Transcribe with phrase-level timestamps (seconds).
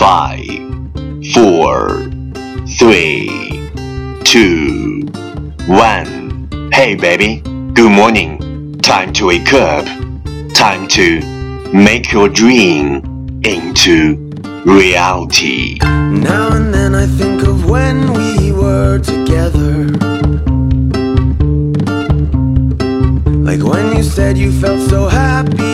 [0.00, 0.46] Five,
[1.34, 2.08] four,
[2.78, 3.68] three,
[4.24, 5.02] two,
[5.66, 6.48] one.
[6.72, 7.42] Hey baby,
[7.74, 8.78] good morning.
[8.78, 9.84] Time to wake up.
[10.54, 11.20] Time to
[11.74, 14.16] make your dream into
[14.64, 15.78] reality.
[15.82, 19.84] Now and then I think of when we were together.
[23.44, 25.69] Like when you said you felt so happy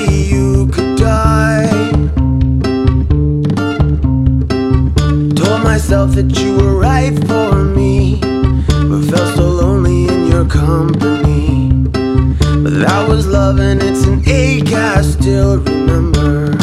[5.86, 11.70] myself that you were right for me, but felt so lonely in your company.
[11.92, 16.56] But that was love and it's an ache I still remember.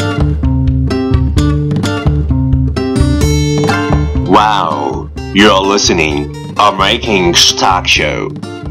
[4.30, 8.28] Wow, you're listening American Stock Show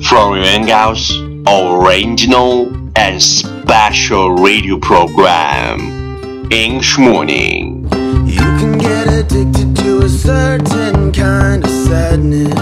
[0.08, 1.18] from Yuan Gao's
[1.48, 7.86] original and special radio program, English Morning.
[8.28, 12.55] You can get addicted to a certain kind of sadness.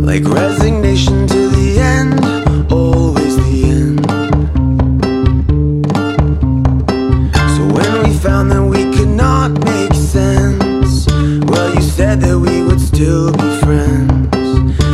[0.00, 2.20] Like resignation to the end,
[2.72, 4.06] always the end.
[7.54, 11.06] So when we found that we could not make sense,
[11.50, 14.28] well, you said that we would still be friends.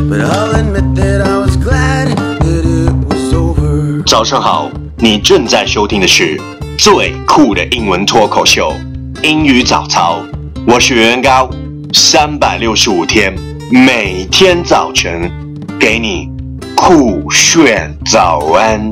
[0.09, 4.03] But I'll admit that I was glad that it was over.
[4.07, 6.41] 早上好，你正在收听的是
[6.79, 8.86] 最酷的英文脱口秀——
[9.23, 10.23] 英语早操。
[10.68, 11.50] 我是袁高，
[11.94, 13.34] 三百六十五天，
[13.72, 15.32] 每天早晨
[15.80, 16.30] 给你
[16.76, 18.92] 酷炫早安。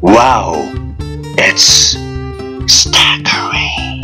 [0.00, 0.56] Wow,
[1.36, 1.96] it's
[2.66, 4.02] staggering.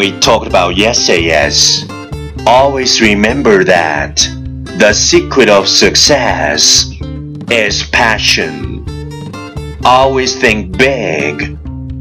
[0.00, 1.84] we talked about yesterday is
[2.46, 4.26] always remember that
[4.78, 6.90] the secret of success
[7.50, 8.84] is passion.
[9.84, 11.58] Always think big,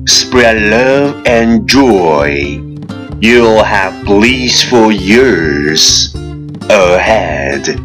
[0.07, 2.61] spread love and joy.
[3.19, 6.15] You'll have blissful years
[6.69, 7.77] ahead.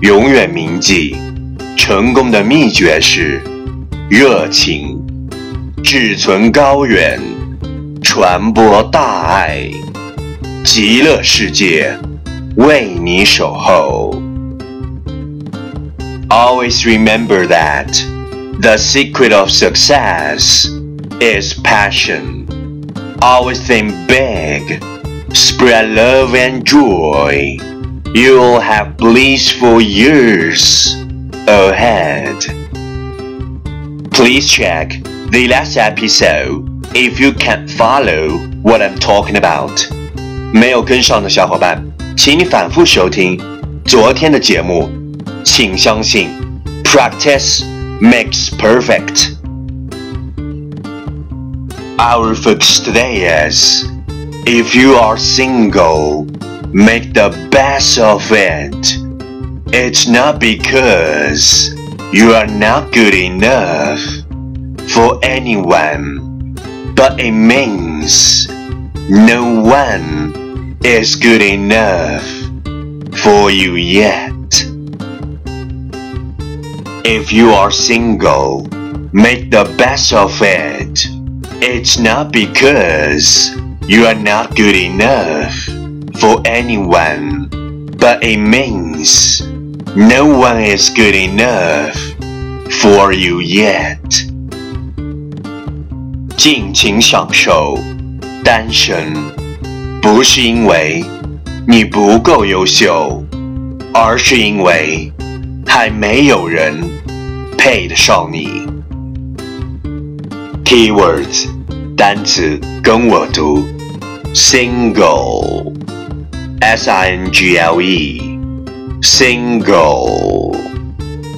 [0.00, 1.16] 永远铭记，
[1.76, 3.42] 成功的秘诀是
[4.08, 5.04] 热情。
[5.82, 7.20] 志存高远，
[8.02, 9.70] 传播大爱，
[10.64, 11.98] 极乐世界
[12.56, 14.20] 为你守候。
[16.28, 17.88] Always remember that
[18.60, 20.66] the secret of success
[21.20, 22.46] is passion.
[23.20, 24.82] Always think big,
[25.32, 27.58] spread love and joy.
[28.14, 30.94] You'll have blissful years
[31.46, 32.36] ahead.
[34.10, 39.80] Please check the last episode if you can't follow what I'm talking about.
[40.52, 41.82] 没有跟上的小伙伴，
[42.16, 43.38] 请你反复收听
[43.84, 44.90] 昨天的节目。
[45.44, 46.30] 请相信，
[46.84, 47.62] practice
[48.00, 49.36] makes perfect.
[51.96, 53.84] Our focus today is
[54.44, 56.26] if you are single,
[56.72, 58.98] make the best of it.
[59.72, 61.74] It's not because
[62.12, 64.00] you are not good enough
[64.88, 66.21] for anyone,
[66.95, 68.47] but it means
[69.09, 72.23] no one is good enough
[73.23, 74.31] for you yet.
[77.05, 78.67] If you are single,
[79.11, 81.05] make the best of it.
[81.61, 83.55] It's not because
[83.87, 85.53] you are not good enough
[86.19, 87.49] for anyone,
[87.97, 89.41] but it means
[89.95, 91.95] no one is good enough
[92.81, 94.32] for you yet.
[96.43, 97.79] 尽情享受
[98.43, 99.13] 单身，
[100.01, 101.01] 不是因为
[101.65, 103.23] 你不够优秀，
[103.93, 105.09] 而是因为
[105.65, 106.77] 还没有人
[107.57, 108.67] 配得上你。
[110.65, 111.47] Keywords
[111.95, 113.65] 单词跟我读
[114.35, 114.99] ，single，s
[116.89, 118.51] i n g l e，single，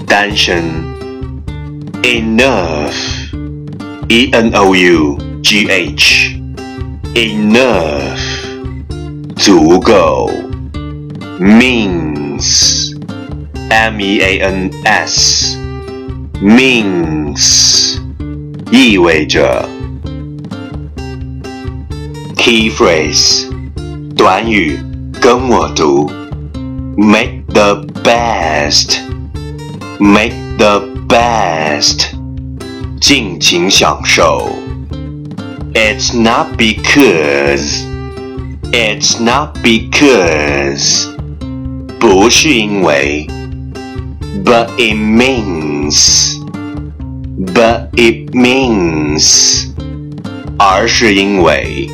[0.08, 0.64] 单身
[2.02, 3.25] ，enough
[4.09, 6.41] ，enough，e n o u g h，enough，
[9.37, 10.31] 足够，
[11.39, 15.57] means。M E A N S
[16.43, 18.01] means
[18.73, 19.69] 意味着。
[22.37, 23.49] Key phrase
[24.17, 24.81] 短语，
[25.21, 26.11] 跟我读。
[26.97, 28.99] Make the best,
[30.01, 32.09] make the best，
[33.05, 34.49] 尽情享受。
[35.73, 37.85] It's not because,
[38.73, 41.09] it's not because，
[41.99, 43.27] 不是因为，
[44.45, 46.37] but it means,
[47.55, 49.69] but it means，
[50.59, 51.89] 而是因为。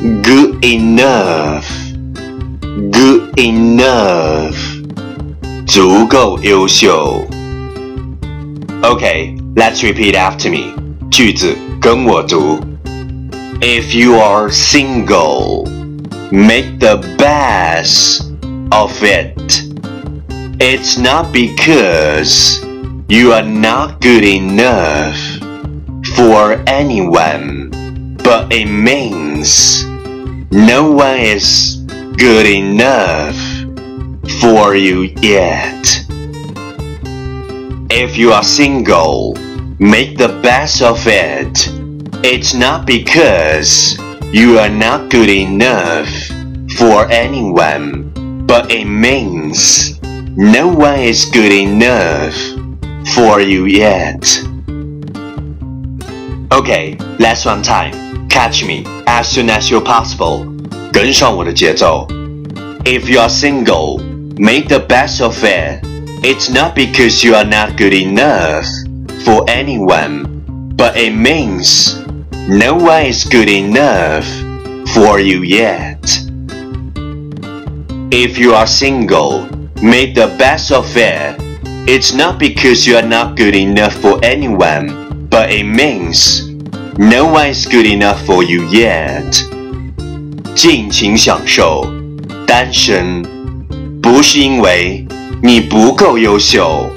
[0.00, 1.64] Good enough,
[2.92, 4.54] good enough，
[5.66, 7.24] 足够优秀。
[8.82, 10.74] Okay, let's repeat after me.
[11.10, 12.60] 句子跟我读。
[13.60, 15.66] If you are single,
[16.30, 18.22] make the best
[18.70, 19.62] of it.
[20.60, 22.62] It's not because
[23.08, 25.16] you are not good enough
[26.14, 27.70] for anyone,
[28.22, 29.84] but it means
[30.50, 31.76] no one is
[32.16, 33.36] good enough
[34.40, 36.01] for you yet.
[37.92, 39.34] If you are single,
[39.78, 41.68] make the best of it.
[42.24, 43.98] It's not because
[44.32, 46.08] you are not good enough
[46.76, 48.12] for anyone,
[48.46, 52.34] but it means no one is good enough
[53.14, 54.22] for you yet.
[56.52, 58.28] Okay, last one time.
[58.28, 60.46] Catch me as soon as you're possible.
[60.92, 62.06] 跟上我的节奏。
[62.84, 64.00] If you are single,
[64.38, 65.91] make the best of it.
[66.22, 68.66] It's not because you are not good enough
[69.24, 71.98] for anyone, but it means
[72.48, 74.26] no one is good enough
[74.94, 76.02] for you yet.
[78.10, 79.48] If you are single,
[79.82, 81.36] make the best of it.
[81.86, 86.48] It's not because you are not good enough for anyone, but it means
[86.98, 89.44] no one is good enough for you yet.
[90.54, 91.86] 尽情享受
[92.46, 93.22] 单身，
[94.02, 95.06] 不是因为
[95.45, 96.89] 你不够优秀，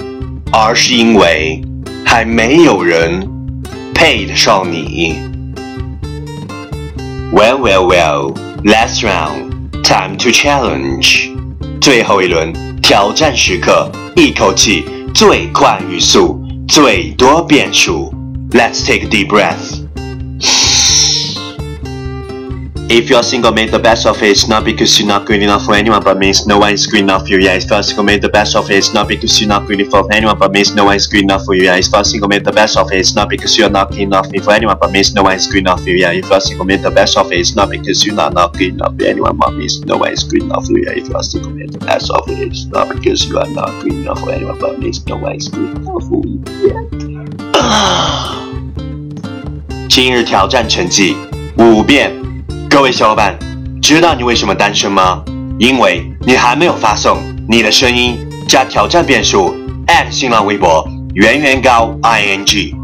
[0.53, 1.61] 而是因为
[2.05, 3.27] 还没有人
[3.93, 5.17] 配得上你。
[7.33, 8.33] Well, well, well.
[8.63, 9.51] Last round,
[9.83, 11.29] time to challenge.
[11.81, 18.13] 最后一轮挑战时刻，一口气最快语速，最多变数。
[18.51, 19.76] Let's take a deep breath.
[22.88, 24.28] If you're single, make the best of it.
[24.28, 27.00] It's not because you're not good enough for anyone, but means no one is good
[27.00, 27.38] enough for you.
[27.38, 28.76] Yeah, if you're single, make the best of it.
[28.76, 31.22] It's not because you're not good enough for anyone, but means no one is good
[31.22, 31.64] enough for you.
[31.64, 32.98] Yeah, if you're single, make the best of it.
[32.98, 35.62] It's not because you're not good enough for anyone, but means no one is good
[35.62, 35.96] enough for you.
[35.96, 37.38] Yeah, if you're single, make the best of it.
[37.38, 40.24] It's not because you're not, not good enough for anyone, but means no one is
[40.24, 40.84] good enough for you.
[40.84, 42.38] Yeah, if you're single, make the best of it.
[42.40, 45.48] It's not because you are not good enough for anyone, but means no one is
[45.48, 46.42] good enough for you.
[46.60, 48.42] Yeah.
[49.88, 51.14] 今日挑战成绩
[51.58, 52.10] 五遍，
[52.77, 53.35] 各位小伙伴，
[53.81, 55.23] 知道你为什么单身吗？
[55.57, 57.17] 因为你还没有发送
[57.49, 58.15] 你的声音
[58.47, 59.51] 加挑战变数
[60.11, 62.75] 新浪微博圆圆高 ing，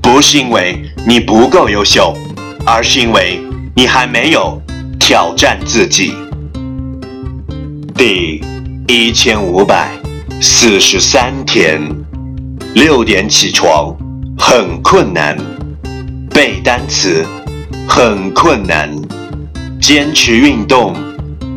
[0.00, 2.16] 不是因为你不够优秀，
[2.64, 3.40] 而是因为
[3.74, 4.62] 你还没有
[5.00, 6.14] 挑战自己。
[7.96, 8.40] 第
[8.86, 9.90] 一千五百
[10.40, 11.82] 四十三天，
[12.72, 13.92] 六点起床
[14.38, 15.36] 很困难，
[16.30, 17.26] 背单词
[17.88, 18.94] 很困难。
[19.80, 20.94] 坚持运动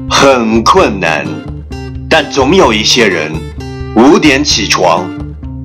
[0.09, 1.25] 很困难，
[2.09, 3.31] 但总有一些人
[3.95, 5.11] 五点起床，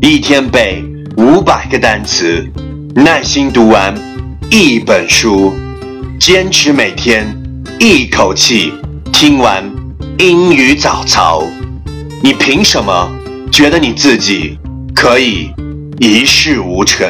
[0.00, 0.82] 一天背
[1.16, 2.44] 五百个单词，
[2.94, 3.94] 耐心读完
[4.50, 5.54] 一本书，
[6.18, 7.24] 坚持每天
[7.78, 8.72] 一口气
[9.12, 9.64] 听完
[10.18, 11.42] 英语早操。
[12.22, 13.08] 你凭什么
[13.52, 14.58] 觉得你自己
[14.94, 15.50] 可以
[16.00, 17.06] 一事无成？